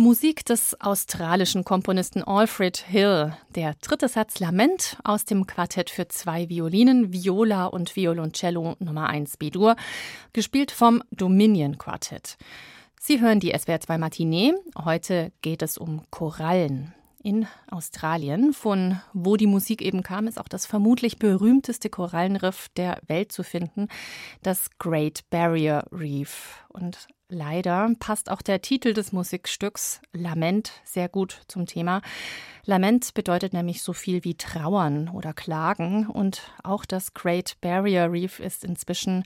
Musik 0.00 0.44
des 0.44 0.80
australischen 0.80 1.64
Komponisten 1.64 2.22
Alfred 2.22 2.76
Hill. 2.76 3.36
Der 3.56 3.74
dritte 3.80 4.06
Satz 4.06 4.38
Lament 4.38 4.96
aus 5.02 5.24
dem 5.24 5.44
Quartett 5.44 5.90
für 5.90 6.06
zwei 6.06 6.48
Violinen, 6.48 7.12
Viola 7.12 7.66
und 7.66 7.96
Violoncello 7.96 8.76
Nummer 8.78 9.08
1 9.08 9.38
B-Dur, 9.38 9.74
gespielt 10.32 10.70
vom 10.70 11.02
Dominion 11.10 11.78
Quartett. 11.78 12.36
Sie 13.00 13.20
hören 13.20 13.40
die 13.40 13.52
SWR 13.58 13.80
2 13.80 13.98
Matinee. 13.98 14.54
Heute 14.84 15.32
geht 15.42 15.62
es 15.62 15.76
um 15.76 16.02
Korallen. 16.10 16.94
In 17.20 17.48
Australien, 17.68 18.52
von 18.52 19.00
wo 19.12 19.36
die 19.36 19.48
Musik 19.48 19.82
eben 19.82 20.04
kam, 20.04 20.28
ist 20.28 20.38
auch 20.38 20.46
das 20.46 20.64
vermutlich 20.64 21.18
berühmteste 21.18 21.90
Korallenriff 21.90 22.68
der 22.76 23.00
Welt 23.08 23.32
zu 23.32 23.42
finden, 23.42 23.88
das 24.44 24.70
Great 24.78 25.28
Barrier 25.28 25.86
Reef. 25.90 26.64
Und 26.68 27.08
Leider 27.30 27.92
passt 27.98 28.30
auch 28.30 28.40
der 28.40 28.62
Titel 28.62 28.94
des 28.94 29.12
Musikstücks 29.12 30.00
Lament 30.14 30.72
sehr 30.82 31.10
gut 31.10 31.42
zum 31.46 31.66
Thema. 31.66 32.00
Lament 32.64 33.12
bedeutet 33.12 33.52
nämlich 33.52 33.82
so 33.82 33.92
viel 33.92 34.24
wie 34.24 34.34
trauern 34.34 35.10
oder 35.10 35.34
klagen 35.34 36.06
und 36.06 36.40
auch 36.64 36.86
das 36.86 37.12
Great 37.12 37.60
Barrier 37.60 38.10
Reef 38.10 38.40
ist 38.40 38.64
inzwischen 38.64 39.24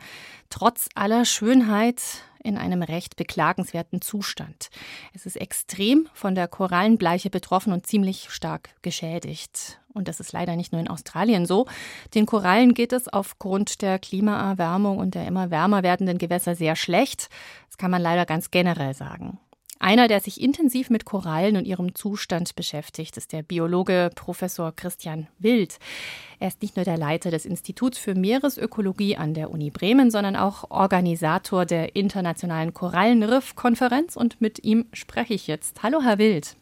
trotz 0.50 0.88
aller 0.96 1.24
Schönheit 1.24 2.02
in 2.42 2.58
einem 2.58 2.82
recht 2.82 3.16
beklagenswerten 3.16 4.00
Zustand. 4.00 4.68
Es 5.14 5.26
ist 5.26 5.36
extrem 5.36 6.08
von 6.12 6.34
der 6.34 6.48
Korallenbleiche 6.48 7.30
betroffen 7.30 7.72
und 7.72 7.86
ziemlich 7.86 8.30
stark 8.30 8.70
geschädigt. 8.82 9.80
Und 9.94 10.08
das 10.08 10.20
ist 10.20 10.32
leider 10.32 10.56
nicht 10.56 10.72
nur 10.72 10.80
in 10.80 10.88
Australien 10.88 11.46
so. 11.46 11.66
Den 12.14 12.26
Korallen 12.26 12.74
geht 12.74 12.92
es 12.92 13.08
aufgrund 13.08 13.82
der 13.82 13.98
Klimaerwärmung 13.98 14.98
und 14.98 15.14
der 15.14 15.26
immer 15.26 15.50
wärmer 15.50 15.82
werdenden 15.82 16.18
Gewässer 16.18 16.54
sehr 16.54 16.76
schlecht. 16.76 17.28
Das 17.68 17.78
kann 17.78 17.90
man 17.90 18.02
leider 18.02 18.26
ganz 18.26 18.50
generell 18.50 18.94
sagen. 18.94 19.38
Einer, 19.82 20.06
der 20.06 20.20
sich 20.20 20.40
intensiv 20.40 20.90
mit 20.90 21.04
Korallen 21.04 21.56
und 21.56 21.64
ihrem 21.64 21.96
Zustand 21.96 22.54
beschäftigt, 22.54 23.16
ist 23.16 23.32
der 23.32 23.42
Biologe 23.42 24.10
Professor 24.14 24.70
Christian 24.70 25.26
Wild. 25.40 25.80
Er 26.38 26.46
ist 26.46 26.62
nicht 26.62 26.76
nur 26.76 26.84
der 26.84 26.96
Leiter 26.96 27.32
des 27.32 27.44
Instituts 27.44 27.98
für 27.98 28.14
Meeresökologie 28.14 29.16
an 29.16 29.34
der 29.34 29.50
Uni 29.50 29.70
Bremen, 29.70 30.12
sondern 30.12 30.36
auch 30.36 30.70
Organisator 30.70 31.66
der 31.66 31.96
Internationalen 31.96 32.72
Korallenriff-Konferenz 32.72 34.14
und 34.14 34.40
mit 34.40 34.62
ihm 34.62 34.86
spreche 34.92 35.34
ich 35.34 35.48
jetzt. 35.48 35.82
Hallo, 35.82 36.00
Herr 36.00 36.18
Wild. 36.18 36.54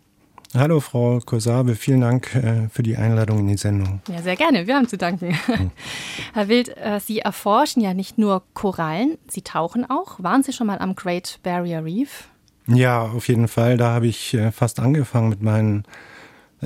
Hallo, 0.54 0.80
Frau 0.80 1.18
Kosabe. 1.18 1.74
Vielen 1.74 2.00
Dank 2.00 2.34
äh, 2.34 2.70
für 2.70 2.82
die 2.82 2.96
Einladung 2.96 3.40
in 3.40 3.48
die 3.48 3.58
Sendung. 3.58 4.00
Ja, 4.08 4.22
sehr 4.22 4.36
gerne. 4.36 4.66
Wir 4.66 4.76
haben 4.76 4.88
zu 4.88 4.96
danken. 4.96 5.38
Hm. 5.44 5.70
Herr 6.32 6.48
Wild, 6.48 6.74
äh, 6.78 6.98
Sie 7.00 7.18
erforschen 7.18 7.82
ja 7.82 7.92
nicht 7.92 8.16
nur 8.16 8.44
Korallen, 8.54 9.18
Sie 9.28 9.42
tauchen 9.42 9.84
auch. 9.90 10.22
Waren 10.22 10.42
Sie 10.42 10.54
schon 10.54 10.68
mal 10.68 10.78
am 10.78 10.94
Great 10.94 11.38
Barrier 11.42 11.84
Reef? 11.84 12.29
Ja, 12.72 13.02
auf 13.02 13.28
jeden 13.28 13.48
Fall. 13.48 13.76
Da 13.76 13.92
habe 13.92 14.06
ich 14.06 14.34
äh, 14.34 14.52
fast 14.52 14.80
angefangen 14.80 15.28
mit 15.28 15.42
meinen 15.42 15.84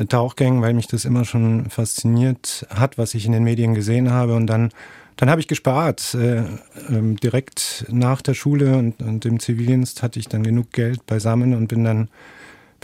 Tauchgängen, 0.09 0.61
weil 0.61 0.75
mich 0.75 0.89
das 0.89 1.05
immer 1.05 1.25
schon 1.25 1.71
fasziniert 1.71 2.67
hat, 2.69 2.99
was 2.99 3.15
ich 3.15 3.27
in 3.27 3.33
den 3.33 3.45
Medien 3.45 3.75
gesehen 3.75 4.11
habe. 4.11 4.35
Und 4.35 4.47
dann, 4.49 4.71
dann 5.17 5.31
habe 5.31 5.41
ich 5.41 5.49
gespart. 5.49 6.15
Äh, 6.15 6.43
ähm, 6.89 7.17
direkt 7.17 7.87
nach 7.89 8.21
der 8.21 8.35
Schule 8.35 8.77
und, 8.77 9.01
und 9.03 9.25
dem 9.25 9.39
Zivildienst 9.39 10.03
hatte 10.03 10.19
ich 10.19 10.29
dann 10.29 10.43
genug 10.43 10.73
Geld 10.73 11.07
beisammen 11.07 11.55
und 11.55 11.69
bin 11.69 11.85
dann 11.85 12.09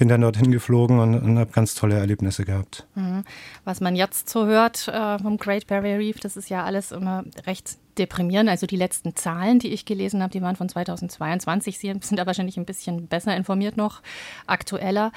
bin 0.00 0.08
dann 0.08 0.22
dorthin 0.22 0.50
geflogen 0.50 0.98
und, 0.98 1.14
und 1.14 1.38
habe 1.38 1.52
ganz 1.52 1.74
tolle 1.74 1.98
Erlebnisse 1.98 2.46
gehabt. 2.46 2.86
Mhm. 2.94 3.22
Was 3.64 3.82
man 3.82 3.94
jetzt 3.94 4.30
so 4.30 4.46
hört 4.46 4.88
äh, 4.88 5.18
vom 5.18 5.36
Great 5.36 5.66
Barrier 5.66 5.98
Reef, 5.98 6.18
das 6.20 6.38
ist 6.38 6.48
ja 6.48 6.64
alles 6.64 6.90
immer 6.90 7.22
recht 7.46 7.76
deprimierend. 7.98 8.48
Also 8.48 8.66
die 8.66 8.76
letzten 8.78 9.14
Zahlen, 9.14 9.58
die 9.58 9.68
ich 9.68 9.84
gelesen 9.84 10.22
habe, 10.22 10.32
die 10.32 10.40
waren 10.40 10.56
von 10.56 10.70
2022. 10.70 11.78
Sie 11.78 11.94
sind 12.00 12.16
da 12.16 12.24
wahrscheinlich 12.24 12.56
ein 12.56 12.64
bisschen 12.64 13.08
besser 13.08 13.36
informiert 13.36 13.76
noch, 13.76 14.00
aktueller. 14.46 15.12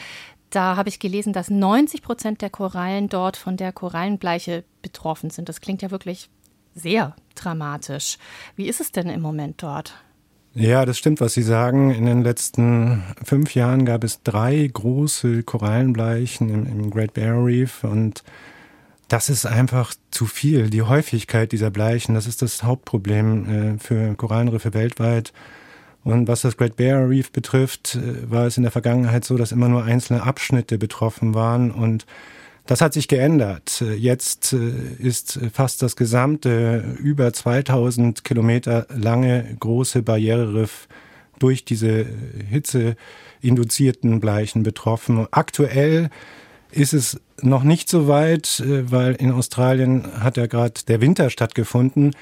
Da 0.50 0.76
habe 0.76 0.90
ich 0.90 1.00
gelesen, 1.00 1.32
dass 1.32 1.50
90 1.50 2.02
Prozent 2.02 2.42
der 2.42 2.50
Korallen 2.50 3.08
dort 3.08 3.38
von 3.38 3.56
der 3.56 3.72
Korallenbleiche 3.72 4.66
betroffen 4.82 5.30
sind. 5.30 5.48
Das 5.48 5.62
klingt 5.62 5.82
ja 5.82 5.92
wirklich 5.92 6.30
sehr 6.76 7.16
dramatisch. 7.36 8.18
Wie 8.58 8.68
ist 8.68 8.82
es 8.82 8.92
denn 8.92 9.08
im 9.08 9.22
Moment 9.22 9.64
dort? 9.64 9.94
Ja, 10.56 10.86
das 10.86 11.00
stimmt, 11.00 11.20
was 11.20 11.34
Sie 11.34 11.42
sagen. 11.42 11.90
In 11.90 12.06
den 12.06 12.22
letzten 12.22 13.02
fünf 13.24 13.56
Jahren 13.56 13.86
gab 13.86 14.04
es 14.04 14.22
drei 14.22 14.70
große 14.72 15.42
Korallenbleichen 15.42 16.50
im, 16.50 16.68
im 16.68 16.92
Great 16.92 17.16
Barrier 17.16 17.44
Reef 17.44 17.84
und 17.84 18.24
das 19.08 19.30
ist 19.30 19.48
einfach 19.48 19.96
zu 20.12 20.28
viel. 20.28 20.70
Die 20.70 20.84
Häufigkeit 20.84 21.52
dieser 21.52 21.72
Bleichen, 21.72 22.14
das 22.14 22.28
ist 22.28 22.44
das 22.44 22.64
Hauptproblem 22.64 23.76
äh, 23.76 23.80
für 23.80 24.14
Korallenriffe 24.16 24.76
weltweit. 24.76 25.34
Und 26.04 26.28
was 26.28 26.42
das 26.42 26.56
Great 26.58 26.76
Barrier 26.76 27.10
Reef 27.10 27.32
betrifft, 27.32 27.96
äh, 27.96 28.30
war 28.30 28.46
es 28.46 28.58
in 28.58 28.64
der 28.64 28.72
Vergangenheit 28.72 29.26
so, 29.26 29.38
dass 29.38 29.52
immer 29.52 29.70
nur 29.70 29.84
einzelne 29.84 30.22
Abschnitte 30.22 30.78
betroffen 30.78 31.34
waren 31.34 31.72
und 31.72 32.06
das 32.66 32.82
hat 32.82 32.94
sich 32.94 33.08
geändert. 33.08 33.84
Jetzt 33.98 34.54
äh, 34.54 34.72
ist 35.00 35.40
fast 35.52 35.82
das 35.82 35.96
gesamte 35.96 36.96
über 37.00 37.34
2000 37.34 38.24
Kilometer 38.24 38.88
lange 38.96 39.56
große 39.60 40.02
Barriereriff 40.02 40.88
durch 41.40 41.66
diese 41.66 42.06
hitzeinduzierten 42.50 44.20
Bleichen 44.20 44.64
betroffen. 44.64 45.28
Aktuell 45.32 46.10
ist 46.72 46.94
es 46.94 47.20
noch 47.42 47.64
nicht 47.64 47.90
so 47.90 48.08
weit, 48.08 48.62
äh, 48.62 48.90
weil 48.92 49.16
in 49.16 49.32
Australien 49.32 50.08
hat 50.20 50.38
ja 50.38 50.46
gerade 50.48 50.82
der 50.88 51.02
Winter 51.02 51.30
stattgefunden. 51.30 52.16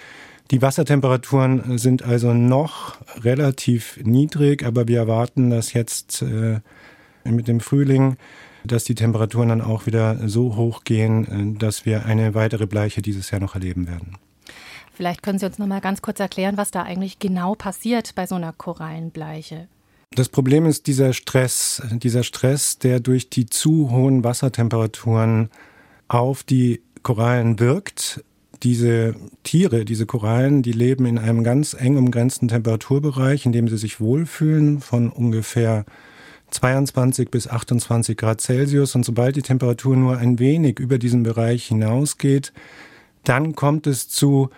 Die 0.50 0.62
Wassertemperaturen 0.62 1.78
sind 1.78 2.03
also 2.03 2.34
noch 2.34 2.97
relativ 3.24 4.00
niedrig, 4.03 4.66
aber 4.66 4.88
wir 4.88 4.97
erwarten, 4.97 5.50
dass 5.50 5.74
jetzt 5.74 6.24
äh, 6.24 6.59
mit 7.23 7.47
dem 7.47 7.59
Frühling 7.59 8.17
dass 8.63 8.83
die 8.83 8.95
Temperaturen 8.95 9.49
dann 9.49 9.61
auch 9.61 9.85
wieder 9.85 10.27
so 10.27 10.55
hoch 10.55 10.83
gehen, 10.83 11.55
äh, 11.55 11.59
dass 11.59 11.85
wir 11.85 12.05
eine 12.05 12.33
weitere 12.33 12.67
Bleiche 12.67 13.01
dieses 13.01 13.31
Jahr 13.31 13.41
noch 13.41 13.55
erleben 13.55 13.87
werden. 13.87 14.17
Vielleicht 14.93 15.23
können 15.23 15.39
Sie 15.39 15.45
uns 15.45 15.57
noch 15.57 15.67
mal 15.67 15.81
ganz 15.81 16.01
kurz 16.01 16.19
erklären, 16.19 16.57
was 16.57 16.69
da 16.69 16.83
eigentlich 16.83 17.19
genau 17.19 17.55
passiert 17.55 18.13
bei 18.15 18.27
so 18.27 18.35
einer 18.35 18.53
Korallenbleiche. 18.53 19.67
Das 20.13 20.27
Problem 20.27 20.65
ist 20.65 20.87
dieser 20.87 21.13
Stress, 21.13 21.81
dieser 21.91 22.23
Stress, 22.23 22.77
der 22.77 22.99
durch 22.99 23.29
die 23.29 23.45
zu 23.45 23.89
hohen 23.91 24.23
Wassertemperaturen 24.23 25.49
auf 26.09 26.43
die 26.43 26.81
Korallen 27.01 27.59
wirkt. 27.59 28.23
Diese 28.63 29.15
Tiere, 29.43 29.85
diese 29.85 30.05
Korallen, 30.05 30.61
die 30.61 30.73
leben 30.73 31.05
in 31.05 31.17
einem 31.17 31.43
ganz 31.43 31.73
eng 31.73 31.97
umgrenzten 31.97 32.49
Temperaturbereich, 32.49 33.45
in 33.45 33.53
dem 33.53 33.69
sie 33.69 33.77
sich 33.77 34.01
wohlfühlen, 34.01 34.81
von 34.81 35.09
ungefähr 35.09 35.85
22 36.51 37.29
bis 37.29 37.47
28 37.47 38.17
Grad 38.17 38.41
Celsius. 38.41 38.95
Und 38.95 39.03
sobald 39.03 39.35
die 39.35 39.41
Temperatur 39.41 39.95
nur 39.95 40.17
ein 40.17 40.39
wenig 40.39 40.79
über 40.79 40.97
diesen 40.97 41.23
Bereich 41.23 41.66
hinausgeht, 41.66 42.53
dann 43.23 43.56
kommt 43.56 43.88
es 43.88 44.09
zu 44.09 44.50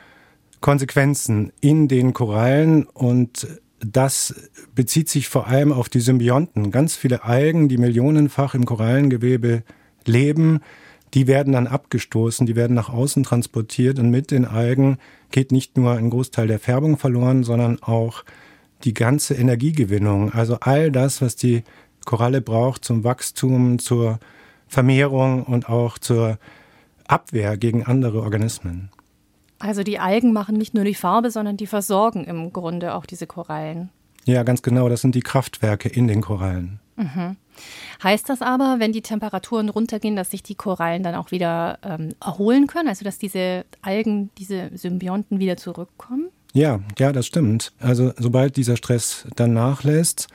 Konsequenzen 0.62 1.52
in 1.62 1.88
den 1.88 2.14
Korallen 2.14 2.86
und 2.86 3.48
das 3.86 4.34
bezieht 4.74 5.10
sich 5.10 5.28
vor 5.28 5.48
allem 5.48 5.74
auf 5.74 5.90
die 5.90 6.00
Symbionten. 6.00 6.72
Ganz 6.72 6.96
viele 6.96 7.26
Algen, 7.26 7.68
die 7.68 7.78
millionenfach 7.78 8.56
im 8.56 8.66
Korallengewebe 8.66 9.64
leben, 10.06 10.62
die 11.14 11.28
werden 11.28 11.54
dann 11.54 11.68
abgestoßen, 11.68 12.48
die 12.48 12.56
werden 12.56 12.76
nach 12.76 12.90
außen 12.90 13.24
transportiert 13.24 14.00
und 14.00 14.10
mit 14.10 14.32
den 14.32 14.46
Algen 14.46 14.98
geht 15.32 15.52
nicht 15.52 15.78
nur 15.78 15.94
ein 15.94 16.10
Großteil 16.10 16.48
der 16.48 16.60
Färbung 16.60 16.98
verloren, 16.98 17.44
sondern 17.44 17.82
auch 17.84 18.24
die 18.84 18.94
ganze 18.94 19.34
Energiegewinnung. 19.36 20.34
Also 20.34 20.58
all 20.62 20.92
das, 20.92 21.22
was 21.22 21.36
die 21.36 21.64
Koralle 22.06 22.42
braucht 22.42 22.84
zum 22.84 23.04
Wachstum, 23.04 23.80
zur 23.80 24.20
Vermehrung 24.68 25.44
und 25.44 25.70
auch 25.70 25.98
zur 25.98 26.38
Abwehr 27.08 27.58
gegen 27.58 27.86
andere 27.86 28.22
Organismen. 28.22 28.90
Also 29.60 29.84
die 29.84 30.00
Algen 30.00 30.34
machen 30.34 30.58
nicht 30.58 30.74
nur 30.74 30.84
die 30.84 30.96
Farbe, 30.96 31.32
sondern 31.32 31.56
die 31.56 31.68
versorgen 31.68 32.26
im 32.26 32.52
Grunde 32.52 32.96
auch 32.96 33.06
diese 33.06 33.28
Korallen. 33.28 33.90
Ja, 34.26 34.44
ganz 34.44 34.62
genau. 34.62 34.90
Das 34.90 35.02
sind 35.02 35.16
die 35.16 35.22
Kraftwerke 35.22 35.90
in 35.90 36.08
den 36.08 36.22
Korallen. 36.22 36.80
Mhm. 36.96 37.38
Heißt 38.04 38.30
das 38.30 38.42
aber, 38.42 38.78
wenn 38.80 38.92
die 38.92 39.02
Temperaturen 39.02 39.70
runtergehen, 39.70 40.16
dass 40.16 40.32
sich 40.32 40.44
die 40.44 40.56
Korallen 40.56 41.04
dann 41.04 41.16
auch 41.16 41.32
wieder 41.32 41.80
ähm, 41.84 42.14
erholen 42.24 42.68
können? 42.68 42.90
Also 42.90 43.06
dass 43.06 43.18
diese 43.18 43.66
Algen, 43.82 44.32
diese 44.38 44.70
Symbionten 44.76 45.40
wieder 45.40 45.58
zurückkommen? 45.58 46.30
Ja, 46.54 46.80
ja, 47.00 47.12
das 47.12 47.26
stimmt. 47.26 47.74
Also 47.80 48.14
sobald 48.18 48.56
dieser 48.56 48.78
Stress 48.78 49.26
dann 49.36 49.54
nachlässt 49.54 50.28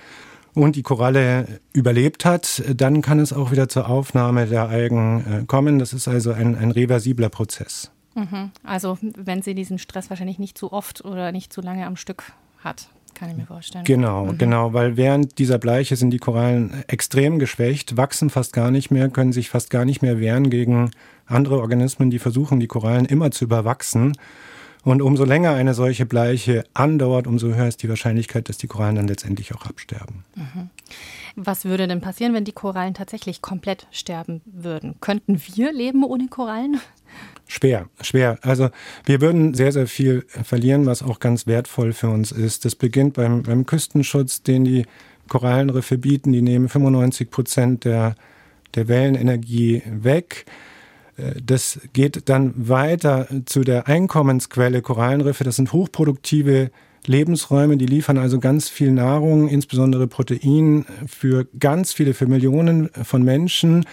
und 0.53 0.75
die 0.75 0.82
Koralle 0.82 1.61
überlebt 1.73 2.25
hat, 2.25 2.62
dann 2.75 3.03
kann 3.03 3.20
es 3.20 3.32
auch 3.32 3.53
wieder 3.53 3.69
zur 3.69 3.88
Aufnahme 3.88 4.47
der 4.47 4.69
Algen 4.69 5.43
äh, 5.43 5.47
kommen. 5.47 5.79
Das 5.79 5.93
ist 5.93 6.09
also 6.09 6.32
ein, 6.32 6.56
ein 6.56 6.73
reversibler 6.73 7.29
Prozess. 7.29 7.93
Mhm. 8.17 8.50
Also 8.65 8.99
wenn 9.00 9.43
sie 9.43 9.55
diesen 9.55 9.79
Stress 9.79 10.11
wahrscheinlich 10.11 10.41
nicht 10.41 10.59
zu 10.59 10.73
oft 10.73 11.05
oder 11.05 11.31
nicht 11.31 11.53
zu 11.53 11.61
lange 11.61 11.87
am 11.87 11.97
Stück 11.97 12.25
hat. 12.65 12.88
Kann 13.15 13.31
ich 13.31 13.37
mir 13.37 13.47
vorstellen. 13.47 13.85
Genau, 13.85 14.26
mhm. 14.26 14.38
genau, 14.38 14.73
weil 14.75 14.97
während 14.97 15.38
dieser 15.38 15.59
Bleiche 15.59 15.97
sind 15.97 16.11
die 16.11 16.19
Korallen 16.19 16.85
extrem 16.87 17.38
geschwächt, 17.38 17.97
wachsen 17.97 18.31
fast 18.31 18.53
gar 18.53 18.70
nicht 18.70 18.91
mehr, 18.91 19.09
können 19.09 19.32
sich 19.32 19.50
fast 19.50 19.70
gar 19.70 19.85
nicht 19.85 20.03
mehr 20.03 20.20
wehren 20.20 20.50
gegen 20.50 20.91
andere 21.26 21.59
Organismen, 21.61 22.11
die 22.11 22.19
versuchen, 22.19 22.61
die 22.61 22.69
Korallen 22.69 23.06
immer 23.06 23.31
zu 23.31 23.44
überwachsen. 23.44 24.17
Und 24.84 25.02
umso 25.02 25.25
länger 25.25 25.52
eine 25.52 25.75
solche 25.75 26.06
Bleiche 26.06 26.64
andauert, 26.72 27.26
umso 27.26 27.48
höher 27.48 27.69
ist 27.69 27.82
die 27.82 27.88
Wahrscheinlichkeit, 27.88 28.48
dass 28.48 28.58
die 28.58 28.69
Korallen 28.69 28.96
dann 28.96 29.08
letztendlich 29.08 29.54
auch 29.54 29.66
absterben. 29.66 30.25
Mhm. 30.34 30.70
Was 31.36 31.64
würde 31.64 31.86
denn 31.86 32.00
passieren, 32.00 32.34
wenn 32.34 32.44
die 32.44 32.52
Korallen 32.52 32.94
tatsächlich 32.94 33.42
komplett 33.42 33.86
sterben 33.90 34.40
würden? 34.44 34.96
Könnten 35.00 35.40
wir 35.54 35.72
leben 35.72 36.02
ohne 36.04 36.28
Korallen? 36.28 36.80
Schwer, 37.46 37.88
schwer. 38.00 38.38
Also 38.42 38.70
wir 39.04 39.20
würden 39.20 39.54
sehr, 39.54 39.72
sehr 39.72 39.86
viel 39.86 40.26
verlieren, 40.28 40.86
was 40.86 41.02
auch 41.02 41.20
ganz 41.20 41.46
wertvoll 41.46 41.92
für 41.92 42.08
uns 42.08 42.32
ist. 42.32 42.64
Das 42.64 42.74
beginnt 42.74 43.14
beim, 43.14 43.42
beim 43.42 43.66
Küstenschutz, 43.66 44.42
den 44.42 44.64
die 44.64 44.84
Korallenriffe 45.28 45.96
bieten. 45.96 46.32
Die 46.32 46.42
nehmen 46.42 46.69
95 46.69 47.31
Prozent 47.31 47.84
der, 47.84 48.16
der 48.74 48.88
Wellenenergie 48.88 49.82
weg. 49.86 50.44
Äh, 51.19 51.35
das 51.44 51.81
geht 51.93 52.29
dann 52.29 52.55
weiter 52.56 53.29
zu 53.44 53.61
der 53.61 53.87
Einkommensquelle 53.88 54.81
Korallenriffe. 54.82 55.44
Das 55.44 55.55
sind 55.56 55.73
hochproduktive 55.73 56.70
Lebensräume, 57.06 57.76
die 57.76 57.87
liefern 57.87 58.19
also 58.19 58.38
ganz 58.38 58.69
viel 58.69 58.93
Nahrung, 58.93 59.49
insbesondere 59.49 60.06
Protein 60.06 60.87
für 61.06 61.49
ganz 61.59 61.93
viele, 61.93 62.15
für 62.15 62.26
Millionen 62.26 62.91
von 63.03 63.23
Menschen. 63.23 63.87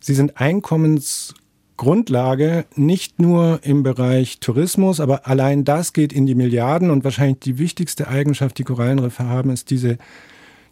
Sie 0.00 0.14
sind 0.14 0.38
Einkommensgrundlage 0.38 2.66
nicht 2.74 3.18
nur 3.20 3.60
im 3.62 3.82
Bereich 3.82 4.40
Tourismus, 4.40 5.00
aber 5.00 5.26
allein 5.26 5.64
das 5.64 5.94
geht 5.94 6.12
in 6.12 6.26
die 6.26 6.34
Milliarden 6.34 6.90
und 6.90 7.04
wahrscheinlich 7.04 7.38
die 7.40 7.58
wichtigste 7.58 8.08
Eigenschaft, 8.08 8.58
die 8.58 8.64
Korallenriffe 8.64 9.24
haben, 9.24 9.48
ist 9.50 9.70
diese 9.70 9.96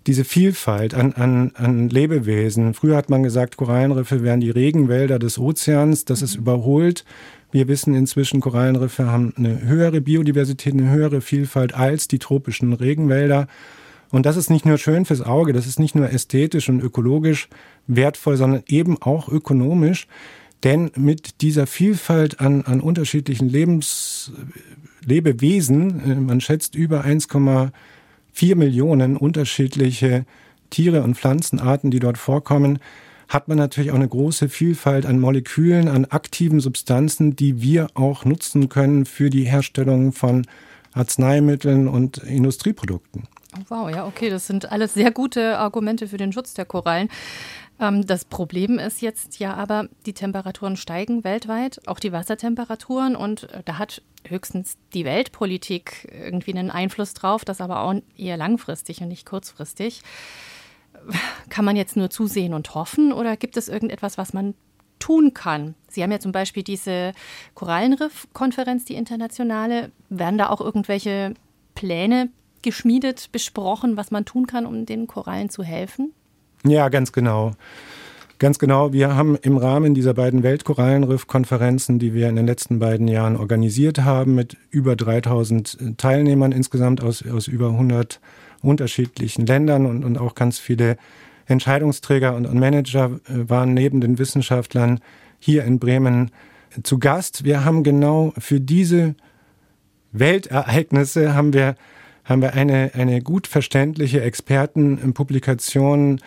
diese 0.08 0.24
Vielfalt 0.24 0.94
an, 0.94 1.12
an, 1.12 1.52
an 1.54 1.90
Lebewesen. 1.90 2.72
Früher 2.72 2.96
hat 2.96 3.10
man 3.10 3.22
gesagt, 3.22 3.58
Korallenriffe 3.58 4.22
wären 4.22 4.40
die 4.40 4.50
Regenwälder 4.50 5.18
des 5.18 5.38
Ozeans. 5.38 6.06
Das 6.06 6.22
ist 6.22 6.36
mhm. 6.36 6.42
überholt. 6.42 7.04
Wir 7.52 7.68
wissen 7.68 7.94
inzwischen, 7.94 8.40
Korallenriffe 8.40 9.06
haben 9.06 9.34
eine 9.36 9.62
höhere 9.62 10.00
Biodiversität, 10.00 10.72
eine 10.72 10.90
höhere 10.90 11.20
Vielfalt 11.20 11.74
als 11.74 12.08
die 12.08 12.18
tropischen 12.18 12.72
Regenwälder. 12.72 13.48
Und 14.10 14.24
das 14.24 14.38
ist 14.38 14.48
nicht 14.48 14.64
nur 14.64 14.78
schön 14.78 15.04
fürs 15.04 15.20
Auge, 15.20 15.52
das 15.52 15.66
ist 15.66 15.78
nicht 15.78 15.94
nur 15.94 16.10
ästhetisch 16.10 16.70
und 16.70 16.80
ökologisch 16.80 17.50
wertvoll, 17.86 18.38
sondern 18.38 18.62
eben 18.66 19.00
auch 19.02 19.28
ökonomisch. 19.28 20.06
Denn 20.64 20.90
mit 20.96 21.42
dieser 21.42 21.66
Vielfalt 21.66 22.40
an, 22.40 22.62
an 22.62 22.80
Lebens, 22.80 24.32
Lebewesen, 25.04 26.00
äh, 26.00 26.14
man 26.14 26.40
schätzt 26.40 26.74
über 26.74 27.04
1,4 28.38 28.56
Millionen 28.56 29.16
unterschiedliche 29.16 30.24
Tiere 30.70 31.02
und 31.02 31.16
Pflanzenarten, 31.16 31.90
die 31.90 31.98
dort 31.98 32.18
vorkommen, 32.18 32.78
hat 33.28 33.48
man 33.48 33.58
natürlich 33.58 33.90
auch 33.90 33.96
eine 33.96 34.08
große 34.08 34.48
Vielfalt 34.48 35.04
an 35.04 35.20
Molekülen, 35.20 35.88
an 35.88 36.06
aktiven 36.06 36.60
Substanzen, 36.60 37.36
die 37.36 37.60
wir 37.60 37.88
auch 37.94 38.24
nutzen 38.24 38.68
können 38.68 39.04
für 39.04 39.28
die 39.28 39.44
Herstellung 39.44 40.12
von 40.12 40.46
Arzneimitteln 40.94 41.88
und 41.88 42.18
Industrieprodukten. 42.18 43.24
Wow, 43.68 43.90
ja, 43.90 44.06
okay, 44.06 44.30
das 44.30 44.46
sind 44.46 44.70
alles 44.70 44.94
sehr 44.94 45.10
gute 45.10 45.58
Argumente 45.58 46.06
für 46.06 46.16
den 46.16 46.32
Schutz 46.32 46.54
der 46.54 46.64
Korallen. 46.64 47.08
Ähm, 47.80 48.06
das 48.06 48.24
Problem 48.24 48.78
ist 48.78 49.02
jetzt 49.02 49.38
ja 49.38 49.54
aber, 49.54 49.88
die 50.06 50.12
Temperaturen 50.12 50.76
steigen 50.76 51.24
weltweit, 51.24 51.80
auch 51.86 51.98
die 51.98 52.12
Wassertemperaturen 52.12 53.16
und 53.16 53.44
äh, 53.52 53.62
da 53.64 53.78
hat 53.78 54.02
höchstens 54.26 54.76
die 54.94 55.04
Weltpolitik 55.04 56.08
irgendwie 56.12 56.52
einen 56.52 56.70
Einfluss 56.70 57.14
drauf, 57.14 57.44
das 57.44 57.60
aber 57.60 57.82
auch 57.82 57.94
eher 58.16 58.36
langfristig 58.36 59.00
und 59.00 59.08
nicht 59.08 59.26
kurzfristig 59.26 60.02
kann 61.48 61.64
man 61.64 61.76
jetzt 61.76 61.96
nur 61.96 62.10
zusehen 62.10 62.54
und 62.54 62.74
hoffen 62.74 63.12
oder 63.12 63.36
gibt 63.36 63.56
es 63.56 63.68
irgendetwas, 63.68 64.18
was 64.18 64.32
man 64.32 64.54
tun 64.98 65.34
kann? 65.34 65.74
Sie 65.88 66.02
haben 66.02 66.12
ja 66.12 66.20
zum 66.20 66.32
Beispiel 66.32 66.62
diese 66.62 67.12
Korallenriff-Konferenz, 67.54 68.84
die 68.84 68.94
internationale. 68.94 69.92
Werden 70.08 70.38
da 70.38 70.48
auch 70.50 70.60
irgendwelche 70.60 71.34
Pläne 71.74 72.30
geschmiedet, 72.62 73.30
besprochen, 73.30 73.96
was 73.96 74.10
man 74.10 74.24
tun 74.24 74.46
kann, 74.46 74.66
um 74.66 74.86
den 74.86 75.06
Korallen 75.06 75.50
zu 75.50 75.62
helfen? 75.62 76.12
Ja, 76.64 76.88
ganz 76.88 77.12
genau. 77.12 77.52
Ganz 78.38 78.60
genau. 78.60 78.92
Wir 78.92 79.16
haben 79.16 79.36
im 79.42 79.56
Rahmen 79.56 79.94
dieser 79.94 80.14
beiden 80.14 80.44
Weltkorallenriff-Konferenzen, 80.44 81.98
die 81.98 82.14
wir 82.14 82.28
in 82.28 82.36
den 82.36 82.46
letzten 82.46 82.78
beiden 82.78 83.08
Jahren 83.08 83.36
organisiert 83.36 84.04
haben, 84.04 84.36
mit 84.36 84.56
über 84.70 84.94
3000 84.94 85.98
Teilnehmern 85.98 86.52
insgesamt 86.52 87.02
aus, 87.02 87.26
aus 87.26 87.48
über 87.48 87.70
100 87.70 88.20
unterschiedlichen 88.62 89.44
Ländern 89.44 89.86
und, 89.86 90.04
und 90.04 90.18
auch 90.18 90.36
ganz 90.36 90.58
viele 90.58 90.96
Entscheidungsträger 91.46 92.36
und, 92.36 92.46
und 92.46 92.60
Manager 92.60 93.18
äh, 93.26 93.48
waren 93.48 93.74
neben 93.74 94.00
den 94.00 94.18
Wissenschaftlern 94.18 95.00
hier 95.40 95.64
in 95.64 95.80
Bremen 95.80 96.30
zu 96.82 96.98
Gast. 96.98 97.44
Wir 97.44 97.64
haben 97.64 97.82
genau 97.82 98.32
für 98.38 98.60
diese 98.60 99.14
Weltereignisse 100.12 101.34
haben 101.34 101.52
wir, 101.52 101.74
haben 102.24 102.42
wir 102.42 102.54
eine, 102.54 102.92
eine 102.94 103.20
gut 103.20 103.46
verständliche 103.46 104.20
Expertenpublikation 104.20 106.20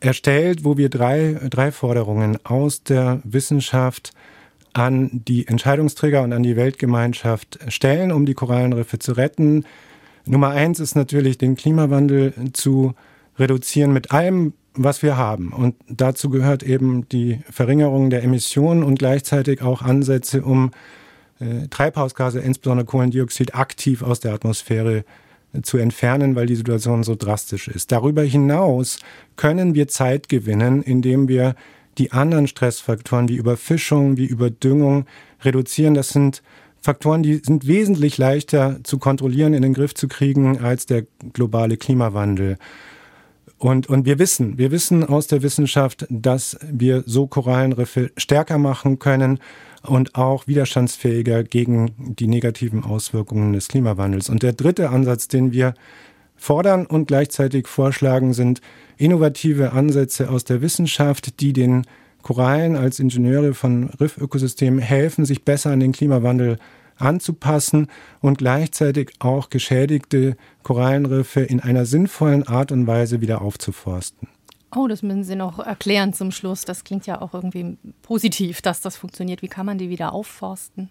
erstellt, 0.00 0.64
wo 0.64 0.76
wir 0.76 0.88
drei, 0.88 1.38
drei 1.48 1.72
Forderungen 1.72 2.38
aus 2.44 2.82
der 2.82 3.20
Wissenschaft 3.24 4.12
an 4.72 5.22
die 5.26 5.46
Entscheidungsträger 5.46 6.22
und 6.22 6.32
an 6.32 6.42
die 6.42 6.56
Weltgemeinschaft 6.56 7.58
stellen, 7.68 8.12
um 8.12 8.26
die 8.26 8.34
Korallenriffe 8.34 8.98
zu 8.98 9.12
retten. 9.12 9.64
Nummer 10.26 10.50
eins 10.50 10.80
ist 10.80 10.96
natürlich, 10.96 11.38
den 11.38 11.56
Klimawandel 11.56 12.34
zu 12.52 12.94
reduzieren 13.38 13.92
mit 13.92 14.10
allem, 14.10 14.52
was 14.74 15.02
wir 15.02 15.16
haben. 15.16 15.52
Und 15.52 15.76
dazu 15.88 16.28
gehört 16.28 16.62
eben 16.62 17.08
die 17.08 17.40
Verringerung 17.50 18.10
der 18.10 18.22
Emissionen 18.22 18.82
und 18.82 18.98
gleichzeitig 18.98 19.62
auch 19.62 19.80
Ansätze, 19.80 20.42
um 20.42 20.72
äh, 21.40 21.68
Treibhausgase, 21.68 22.40
insbesondere 22.40 22.84
Kohlendioxid, 22.84 23.54
aktiv 23.54 24.02
aus 24.02 24.20
der 24.20 24.34
Atmosphäre 24.34 24.98
äh, 24.98 25.04
zu 25.62 25.78
entfernen, 25.78 26.36
weil 26.36 26.46
die 26.46 26.56
Situation 26.56 27.02
so 27.02 27.14
drastisch 27.14 27.68
ist. 27.68 27.92
Darüber 27.92 28.22
hinaus 28.22 28.98
können 29.36 29.74
wir 29.74 29.88
Zeit 29.88 30.28
gewinnen, 30.28 30.82
indem 30.82 31.28
wir 31.28 31.54
die 31.98 32.12
anderen 32.12 32.46
Stressfaktoren 32.46 33.28
wie 33.28 33.36
Überfischung, 33.36 34.16
wie 34.16 34.26
Überdüngung 34.26 35.06
reduzieren. 35.42 35.94
Das 35.94 36.10
sind 36.10 36.42
Faktoren, 36.80 37.22
die 37.22 37.36
sind 37.36 37.66
wesentlich 37.66 38.18
leichter 38.18 38.78
zu 38.84 38.98
kontrollieren, 38.98 39.54
in 39.54 39.62
den 39.62 39.74
Griff 39.74 39.94
zu 39.94 40.08
kriegen 40.08 40.58
als 40.58 40.86
der 40.86 41.04
globale 41.32 41.76
Klimawandel. 41.76 42.58
Und, 43.58 43.88
und 43.88 44.04
wir 44.04 44.18
wissen, 44.18 44.58
wir 44.58 44.70
wissen 44.70 45.02
aus 45.02 45.26
der 45.26 45.42
Wissenschaft, 45.42 46.06
dass 46.10 46.58
wir 46.70 47.02
so 47.06 47.26
Korallenriffe 47.26 48.10
stärker 48.16 48.58
machen 48.58 48.98
können 48.98 49.40
und 49.82 50.14
auch 50.14 50.46
widerstandsfähiger 50.46 51.44
gegen 51.44 51.92
die 51.98 52.26
negativen 52.26 52.84
Auswirkungen 52.84 53.52
des 53.52 53.68
Klimawandels. 53.68 54.28
Und 54.28 54.42
der 54.42 54.52
dritte 54.52 54.90
Ansatz, 54.90 55.28
den 55.28 55.52
wir 55.52 55.74
fordern 56.36 56.86
und 56.86 57.08
gleichzeitig 57.08 57.66
vorschlagen, 57.66 58.32
sind 58.32 58.60
innovative 58.96 59.72
Ansätze 59.72 60.30
aus 60.30 60.44
der 60.44 60.60
Wissenschaft, 60.60 61.40
die 61.40 61.52
den 61.52 61.86
Korallen 62.22 62.76
als 62.76 62.98
Ingenieure 62.98 63.54
von 63.54 63.90
Riffökosystemen 64.00 64.80
helfen, 64.80 65.24
sich 65.24 65.44
besser 65.44 65.70
an 65.70 65.80
den 65.80 65.92
Klimawandel 65.92 66.58
anzupassen 66.98 67.88
und 68.20 68.38
gleichzeitig 68.38 69.12
auch 69.18 69.50
geschädigte 69.50 70.36
Korallenriffe 70.62 71.40
in 71.40 71.60
einer 71.60 71.86
sinnvollen 71.86 72.46
Art 72.46 72.72
und 72.72 72.86
Weise 72.86 73.20
wieder 73.20 73.42
aufzuforsten. 73.42 74.28
Oh, 74.74 74.88
das 74.88 75.02
müssen 75.02 75.24
Sie 75.24 75.36
noch 75.36 75.58
erklären 75.58 76.12
zum 76.12 76.30
Schluss. 76.30 76.64
Das 76.64 76.84
klingt 76.84 77.06
ja 77.06 77.20
auch 77.20 77.34
irgendwie 77.34 77.76
positiv, 78.02 78.62
dass 78.62 78.80
das 78.80 78.96
funktioniert. 78.96 79.42
Wie 79.42 79.48
kann 79.48 79.66
man 79.66 79.78
die 79.78 79.90
wieder 79.90 80.12
aufforsten? 80.12 80.90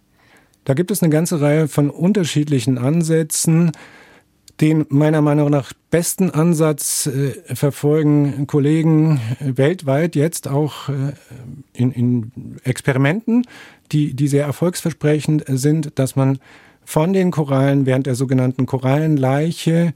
Da 0.64 0.74
gibt 0.74 0.92
es 0.92 1.04
eine 1.04 1.12
ganze 1.12 1.42
Reihe 1.42 1.68
von 1.68 1.90
unterschiedlichen 1.90 2.78
Ansätzen. 2.78 3.72
Den 4.62 4.86
meiner 4.88 5.22
Meinung 5.22 5.50
nach 5.50 5.74
besten 5.92 6.32
Ansatz 6.32 7.08
äh, 7.08 7.34
verfolgen 7.54 8.48
Kollegen 8.48 9.20
weltweit 9.42 10.16
jetzt 10.16 10.48
auch 10.48 10.88
äh, 10.88 11.12
in, 11.74 11.92
in 11.92 12.32
Experimenten, 12.64 13.46
die, 13.92 14.14
die 14.14 14.30
sehr 14.30 14.46
erfolgsversprechend 14.46 15.44
sind, 15.48 16.00
dass 16.00 16.16
man 16.16 16.40
von 16.86 17.12
den 17.12 17.32
Korallen 17.32 17.86
während 17.86 18.06
der 18.06 18.16
sogenannten 18.16 18.66
Korallenleiche 18.66 19.94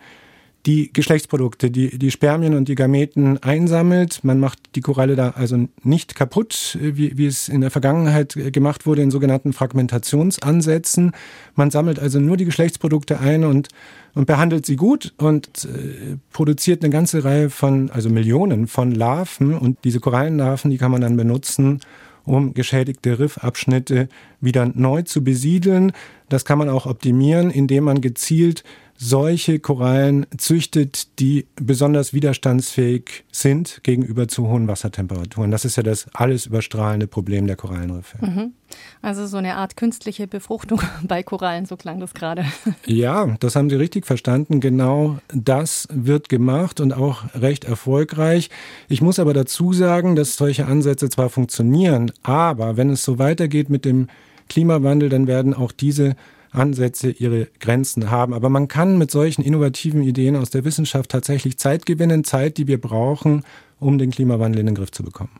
die 0.65 0.91
Geschlechtsprodukte, 0.91 1.71
die, 1.71 1.97
die 1.97 2.11
Spermien 2.11 2.53
und 2.53 2.67
die 2.67 2.75
Gameten 2.75 3.41
einsammelt. 3.41 4.23
Man 4.23 4.39
macht 4.39 4.59
die 4.75 4.81
Koralle 4.81 5.15
da 5.15 5.29
also 5.31 5.69
nicht 5.83 6.15
kaputt, 6.15 6.77
wie, 6.81 7.17
wie 7.17 7.27
es 7.27 7.47
in 7.47 7.61
der 7.61 7.71
Vergangenheit 7.71 8.37
gemacht 8.51 8.85
wurde 8.85 9.01
in 9.01 9.09
sogenannten 9.09 9.53
Fragmentationsansätzen. 9.53 11.13
Man 11.55 11.71
sammelt 11.71 11.99
also 11.99 12.19
nur 12.19 12.35
die 12.35 12.45
Geschlechtsprodukte 12.45 13.19
ein 13.19 13.45
und, 13.45 13.69
und 14.15 14.25
behandelt 14.25 14.65
sie 14.65 14.75
gut 14.75 15.13
und 15.17 15.47
äh, 15.65 16.17
produziert 16.33 16.83
eine 16.83 16.91
ganze 16.91 17.23
Reihe 17.23 17.49
von, 17.49 17.89
also 17.91 18.09
Millionen 18.09 18.67
von 18.67 18.91
Larven. 18.91 19.57
Und 19.57 19.77
diese 19.85 20.01
Korallenlarven, 20.01 20.71
die 20.71 20.77
kann 20.77 20.91
man 20.91 21.01
dann 21.01 21.15
benutzen, 21.15 21.79
um 22.25 22.53
geschädigte 22.53 23.17
Riffabschnitte 23.17 24.09
wieder 24.41 24.69
neu 24.75 25.03
zu 25.03 25.23
besiedeln. 25.23 25.93
Das 26.27 26.43
kann 26.43 26.57
man 26.57 26.67
auch 26.67 26.85
optimieren, 26.85 27.49
indem 27.49 27.85
man 27.85 28.01
gezielt 28.01 28.65
solche 29.01 29.59
Korallen 29.59 30.25
züchtet, 30.37 31.19
die 31.19 31.47
besonders 31.55 32.13
widerstandsfähig 32.13 33.23
sind 33.31 33.79
gegenüber 33.83 34.27
zu 34.27 34.49
hohen 34.49 34.67
Wassertemperaturen. 34.67 35.51
Das 35.51 35.63
ist 35.63 35.77
ja 35.77 35.83
das 35.83 36.07
alles 36.13 36.47
überstrahlende 36.47 37.07
Problem 37.07 37.47
der 37.47 37.55
Korallenriffe. 37.55 38.17
Mhm. 38.19 38.53
Also 39.01 39.25
so 39.25 39.37
eine 39.37 39.55
Art 39.55 39.77
künstliche 39.77 40.27
Befruchtung 40.27 40.81
bei 41.03 41.23
Korallen, 41.23 41.65
so 41.65 41.77
klang 41.77 42.01
das 42.01 42.13
gerade. 42.13 42.43
Ja, 42.85 43.37
das 43.39 43.55
haben 43.55 43.69
Sie 43.69 43.77
richtig 43.77 44.05
verstanden. 44.05 44.59
Genau 44.59 45.19
das 45.33 45.87
wird 45.91 46.27
gemacht 46.27 46.81
und 46.81 46.91
auch 46.91 47.23
recht 47.33 47.63
erfolgreich. 47.63 48.49
Ich 48.89 49.01
muss 49.01 49.19
aber 49.19 49.33
dazu 49.33 49.71
sagen, 49.71 50.17
dass 50.17 50.35
solche 50.35 50.65
Ansätze 50.65 51.09
zwar 51.09 51.29
funktionieren, 51.29 52.11
aber 52.23 52.75
wenn 52.75 52.89
es 52.89 53.03
so 53.03 53.17
weitergeht 53.17 53.69
mit 53.69 53.85
dem 53.85 54.07
Klimawandel, 54.49 55.07
dann 55.07 55.27
werden 55.27 55.53
auch 55.53 55.71
diese 55.71 56.15
Ansätze 56.51 57.11
ihre 57.11 57.47
Grenzen 57.59 58.11
haben. 58.11 58.33
Aber 58.33 58.49
man 58.49 58.67
kann 58.67 58.97
mit 58.97 59.11
solchen 59.11 59.43
innovativen 59.43 60.03
Ideen 60.03 60.35
aus 60.35 60.49
der 60.49 60.65
Wissenschaft 60.65 61.11
tatsächlich 61.11 61.57
Zeit 61.57 61.85
gewinnen, 61.85 62.23
Zeit, 62.23 62.57
die 62.57 62.67
wir 62.67 62.79
brauchen, 62.79 63.43
um 63.79 63.97
den 63.97 64.11
Klimawandel 64.11 64.59
in 64.61 64.65
den 64.67 64.75
Griff 64.75 64.91
zu 64.91 65.03
bekommen. 65.03 65.31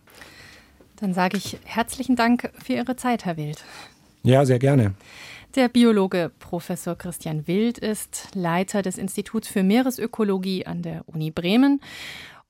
Dann 0.97 1.13
sage 1.13 1.37
ich 1.37 1.57
herzlichen 1.63 2.15
Dank 2.15 2.51
für 2.63 2.73
Ihre 2.73 2.95
Zeit, 2.95 3.25
Herr 3.25 3.37
Wild. 3.37 3.63
Ja, 4.23 4.45
sehr 4.45 4.59
gerne. 4.59 4.93
Der 5.55 5.67
Biologe 5.67 6.31
Professor 6.39 6.95
Christian 6.95 7.47
Wild 7.47 7.77
ist 7.79 8.27
Leiter 8.35 8.81
des 8.81 8.97
Instituts 8.97 9.47
für 9.47 9.63
Meeresökologie 9.63 10.65
an 10.65 10.81
der 10.83 11.03
Uni 11.07 11.31
Bremen 11.31 11.81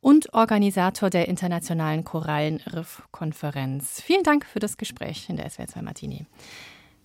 und 0.01 0.33
Organisator 0.33 1.09
der 1.09 1.27
Internationalen 1.27 2.03
Korallenriff-Konferenz. 2.03 4.01
Vielen 4.01 4.23
Dank 4.23 4.45
für 4.45 4.59
das 4.59 4.77
Gespräch 4.77 5.27
in 5.29 5.37
der 5.37 5.49
SWR 5.49 5.67
2 5.67 5.81
Martini. 5.81 6.25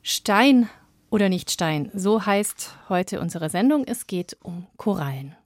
Stein 0.03 0.69
oder 1.15 1.29
nicht 1.29 1.53
Stein. 1.53 1.93
So 1.95 2.27
heißt 2.27 2.75
heute 2.89 3.21
unsere 3.21 3.49
Sendung. 3.49 3.85
Es 3.87 4.09
geht 4.09 4.37
um 4.43 4.67
Korallen. 4.77 5.37